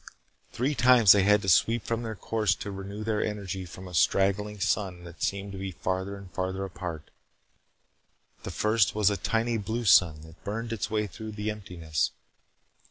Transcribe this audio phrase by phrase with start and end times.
[0.51, 4.59] Three times they had to sweep from their course to renew their energy from straggling
[4.59, 7.11] suns that seemed to be farther and farther apart.
[8.41, 12.09] The first was a tiny blue sun that burned its way through the emptiness.